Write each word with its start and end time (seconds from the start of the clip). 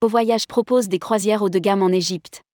Au 0.00 0.06
Voyage 0.06 0.46
propose 0.46 0.88
des 0.88 1.00
croisières 1.00 1.42
haut 1.42 1.48
de 1.48 1.58
gamme 1.58 1.82
en 1.82 1.88
Égypte. 1.88 2.44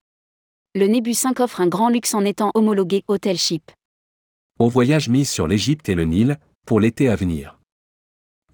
Le 0.75 0.87
Nébus 0.87 1.13
5 1.13 1.41
offre 1.41 1.61
un 1.61 1.67
grand 1.67 1.91
luxe 1.91 2.15
en 2.15 2.25
étant 2.25 2.51
homologué 2.55 3.05
Hotel 3.07 3.37
Ship. 3.37 3.71
Au 4.59 4.71
Voyage 4.71 5.11
mise 5.11 5.29
sur 5.29 5.47
l'Égypte 5.47 5.91
et 5.91 5.95
le 5.95 6.05
Nil, 6.05 6.39
pour 6.65 6.81
l'été 6.81 7.11
à 7.11 7.17
venir. 7.17 7.59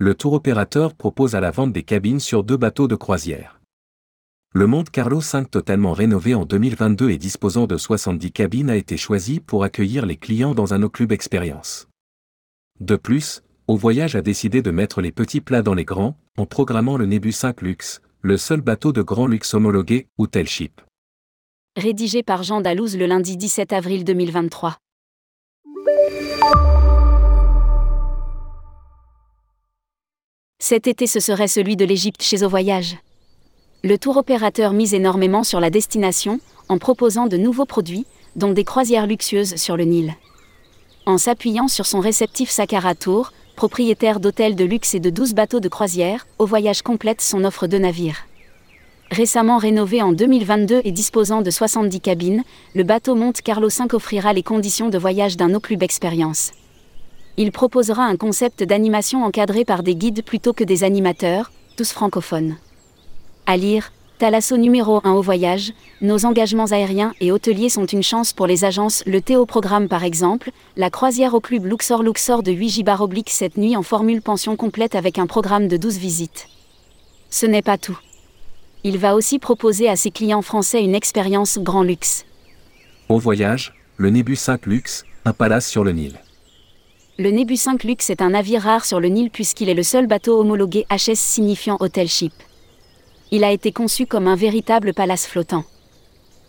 Le 0.01 0.17
tour 0.17 0.33
opérateur 0.33 0.95
propose 0.95 1.37
à 1.37 1.41
la 1.41 1.53
vente 1.53 1.73
des 1.73 1.85
cabines 1.85 2.19
sur 2.19 2.43
deux 2.43 2.57
bateaux 2.57 2.89
de 2.89 2.97
croisière. 2.97 3.61
Le 4.55 4.67
Monte 4.67 4.91
Carlo 4.91 5.21
5 5.21 5.49
totalement 5.49 5.93
rénové 5.93 6.35
en 6.35 6.45
2022 6.45 7.11
et 7.11 7.19
disposant 7.19 7.69
de 7.69 7.77
70 7.77 8.33
cabines 8.33 8.71
a 8.71 8.77
été 8.77 8.97
choisi 8.97 9.39
pour 9.39 9.63
accueillir 9.63 10.05
les 10.05 10.17
clients 10.17 10.53
dans 10.53 10.75
un 10.75 10.89
club 10.89 11.13
expérience. 11.13 11.87
De 12.81 12.97
plus, 12.97 13.45
Au 13.69 13.77
Voyage 13.77 14.17
a 14.17 14.21
décidé 14.21 14.63
de 14.63 14.73
mettre 14.73 15.01
les 15.01 15.13
petits 15.13 15.41
plats 15.41 15.63
dans 15.63 15.75
les 15.75 15.85
grands, 15.85 16.17
en 16.37 16.45
programmant 16.45 16.97
le 16.97 17.07
Nébus 17.07 17.31
5 17.31 17.63
Luxe, 17.63 18.03
le 18.23 18.37
seul 18.37 18.61
bateau 18.61 18.93
de 18.93 19.01
grand 19.01 19.27
luxe 19.27 19.55
homologué, 19.55 20.07
Hotel 20.19 20.47
Ship. 20.47 20.81
Rédigé 21.77 22.23
par 22.23 22.43
Jean 22.43 22.61
Dalouse 22.61 22.97
le 22.97 23.07
lundi 23.07 23.39
17 23.39 23.73
avril 23.73 24.05
2023. 24.05 24.77
Cet 30.59 30.87
été 30.87 31.07
ce 31.07 31.19
serait 31.19 31.49
celui 31.49 31.77
de 31.77 31.87
l'Égypte 31.87 32.23
chez 32.23 32.43
Au 32.43 32.49
Voyage. 32.51 32.99
Le 33.83 33.97
tour 33.97 34.19
opérateur 34.19 34.75
mise 34.75 34.93
énormément 34.93 35.43
sur 35.43 35.59
la 35.59 35.71
destination, 35.71 36.41
en 36.69 36.77
proposant 36.77 37.27
de 37.27 37.39
nouveaux 37.39 37.65
produits, 37.65 38.05
dont 38.37 38.53
des 38.53 38.65
croisières 38.65 39.07
luxueuses 39.07 39.57
sur 39.57 39.79
le 39.79 39.85
Nil. 39.85 40.15
En 41.07 41.17
s'appuyant 41.17 41.69
sur 41.69 41.87
son 41.87 42.01
réceptif 42.01 42.51
Sakara 42.51 42.95
Tour, 42.95 43.33
propriétaire 43.61 44.21
d'hôtels 44.21 44.57
de 44.57 44.65
luxe 44.65 44.95
et 44.95 45.01
de 45.01 45.11
12 45.11 45.35
bateaux 45.35 45.61
de 45.61 45.69
croisière, 45.69 46.27
Au 46.39 46.47
Voyage 46.47 46.81
complète 46.81 47.21
son 47.21 47.45
offre 47.45 47.67
de 47.67 47.77
navires. 47.77 48.27
Récemment 49.11 49.59
rénové 49.59 50.01
en 50.01 50.13
2022 50.13 50.81
et 50.83 50.93
disposant 50.93 51.43
de 51.43 51.51
70 51.51 52.01
cabines, 52.01 52.43
le 52.75 52.85
bateau 52.85 53.15
Monte 53.15 53.43
Carlo 53.43 53.69
5 53.69 53.93
offrira 53.93 54.33
les 54.33 54.43
conditions 54.43 54.89
de 54.89 54.97
voyage 54.97 55.37
d'un 55.37 55.61
club 55.61 55.83
expérience. 55.83 56.53
Il 57.37 57.53
proposera 57.53 58.05
un 58.05 58.17
concept 58.17 58.63
d'animation 58.63 59.25
encadré 59.25 59.67
par 59.67 59.83
des 59.83 59.95
guides 59.95 60.25
plutôt 60.25 60.55
que 60.55 60.65
des 60.65 60.83
animateurs, 60.83 61.53
tous 61.77 61.93
francophones. 61.93 62.57
À 63.45 63.59
lire, 63.59 63.93
Thalasso 64.21 64.59
numéro 64.59 65.01
1 65.03 65.13
au 65.13 65.23
voyage, 65.23 65.73
nos 66.03 66.27
engagements 66.27 66.73
aériens 66.73 67.15
et 67.23 67.33
hôteliers 67.33 67.71
sont 67.71 67.87
une 67.87 68.03
chance 68.03 68.35
pour 68.35 68.47
les 68.47 68.67
agences. 68.67 69.03
Le 69.07 69.23
Théo 69.23 69.47
programme 69.47 69.89
par 69.89 70.05
exemple, 70.05 70.51
la 70.77 70.91
croisière 70.91 71.33
au 71.33 71.41
club 71.41 71.65
Luxor 71.65 72.03
Luxor 72.03 72.43
de 72.43 72.53
8 72.53 72.69
gibar 72.69 73.01
oblique 73.01 73.31
cette 73.31 73.57
nuit 73.57 73.79
en 73.79 73.83
formule 73.83 74.21
pension 74.21 74.57
complète 74.57 74.95
avec 74.95 75.19
un 75.19 75.27
programme 75.27 75.69
de 75.69 75.79
12 75.79 75.97
visites. 75.97 76.49
Ce 77.31 77.47
n'est 77.47 77.63
pas 77.63 77.79
tout. 77.79 77.99
Il 78.85 78.99
va 78.99 79.15
aussi 79.15 79.39
proposer 79.39 79.89
à 79.89 79.97
ses 79.97 80.11
clients 80.11 80.43
français 80.43 80.85
une 80.85 80.95
expérience 80.95 81.59
grand 81.59 81.83
luxe. 81.83 82.27
Au 83.09 83.19
voyage, 83.19 83.73
le 83.97 84.11
Nébus 84.11 84.37
5 84.37 84.67
Luxe, 84.67 85.07
un 85.25 85.33
palace 85.33 85.67
sur 85.67 85.83
le 85.83 85.93
Nil. 85.93 86.21
Le 87.19 87.31
Nébus 87.31 87.57
5 87.57 87.85
Luxe 87.85 88.11
est 88.11 88.21
un 88.21 88.31
navire 88.31 88.61
rare 88.61 88.85
sur 88.85 89.01
le 89.01 89.09
Nil 89.09 89.31
puisqu'il 89.31 89.71
est 89.71 89.75
le 89.75 89.83
seul 89.83 90.07
bateau 90.07 90.39
homologué 90.39 90.85
HS 90.91 91.17
signifiant 91.17 91.79
Hotel 91.81 92.07
Ship 92.07 92.35
il 93.31 93.45
a 93.45 93.53
été 93.53 93.73
conçu 93.73 94.07
comme 94.07 94.27
un 94.27 94.37
véritable 94.37 94.93
palace 94.93 95.27
flottant. 95.27 95.65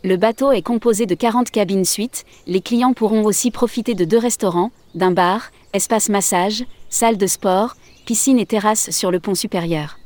Le 0.03 0.17
bateau 0.17 0.51
est 0.51 0.63
composé 0.63 1.05
de 1.05 1.13
40 1.13 1.51
cabines 1.51 1.85
suites, 1.85 2.25
les 2.47 2.61
clients 2.61 2.93
pourront 2.93 3.23
aussi 3.23 3.51
profiter 3.51 3.93
de 3.93 4.03
deux 4.03 4.17
restaurants, 4.17 4.71
d'un 4.95 5.11
bar, 5.11 5.51
espace 5.73 6.09
massage, 6.09 6.63
salle 6.89 7.17
de 7.17 7.27
sport, 7.27 7.75
piscine 8.05 8.39
et 8.39 8.47
terrasse 8.47 8.89
sur 8.89 9.11
le 9.11 9.19
pont 9.19 9.35
supérieur. 9.35 9.99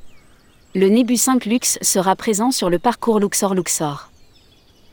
Le 0.74 0.90
Nébus 0.90 1.16
5 1.16 1.46
Luxe 1.46 1.78
sera 1.82 2.18
présent 2.18 2.52
sur 2.52 2.70
le 2.70 2.78
parcours 2.78 3.22
Luxor-Luxor. 3.22 4.12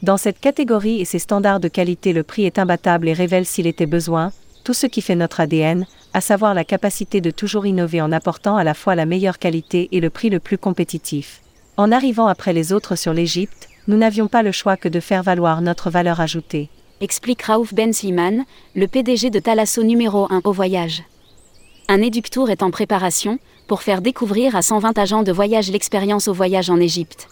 Dans 0.02 0.16
cette 0.16 0.38
catégorie 0.38 1.00
et 1.00 1.04
ses 1.04 1.18
standards 1.18 1.58
de 1.58 1.66
qualité, 1.66 2.12
le 2.12 2.22
prix 2.22 2.44
est 2.44 2.60
imbattable 2.60 3.08
et 3.08 3.12
révèle 3.12 3.46
s'il 3.46 3.66
était 3.66 3.86
besoin, 3.86 4.30
tout 4.62 4.74
ce 4.74 4.86
qui 4.86 5.02
fait 5.02 5.16
notre 5.16 5.40
ADN, 5.40 5.86
à 6.14 6.20
savoir 6.20 6.54
la 6.54 6.64
capacité 6.64 7.20
de 7.20 7.32
toujours 7.32 7.66
innover 7.66 8.00
en 8.00 8.12
apportant 8.12 8.56
à 8.56 8.62
la 8.62 8.74
fois 8.74 8.94
la 8.94 9.06
meilleure 9.06 9.40
qualité 9.40 9.88
et 9.90 10.00
le 10.00 10.10
prix 10.10 10.30
le 10.30 10.38
plus 10.38 10.58
compétitif. 10.58 11.42
En 11.78 11.90
arrivant 11.90 12.26
après 12.26 12.52
les 12.52 12.74
autres 12.74 12.96
sur 12.96 13.14
l'Égypte, 13.14 13.68
nous 13.88 13.96
n'avions 13.96 14.28
pas 14.28 14.42
le 14.42 14.52
choix 14.52 14.76
que 14.76 14.90
de 14.90 15.00
faire 15.00 15.22
valoir 15.22 15.62
notre 15.62 15.88
valeur 15.88 16.20
ajoutée. 16.20 16.68
Explique 17.00 17.42
Raouf 17.42 17.72
Ben 17.72 17.94
Sliman, 17.94 18.44
le 18.76 18.86
PDG 18.86 19.30
de 19.30 19.38
Thalasso 19.38 19.82
numéro 19.82 20.26
1 20.30 20.42
au 20.44 20.52
voyage. 20.52 21.02
Un 21.88 22.02
éductour 22.02 22.50
est 22.50 22.62
en 22.62 22.70
préparation, 22.70 23.38
pour 23.68 23.82
faire 23.82 24.02
découvrir 24.02 24.54
à 24.54 24.60
120 24.60 24.98
agents 24.98 25.22
de 25.22 25.32
voyage 25.32 25.70
l'expérience 25.70 26.28
au 26.28 26.34
voyage 26.34 26.68
en 26.68 26.78
Égypte. 26.78 27.26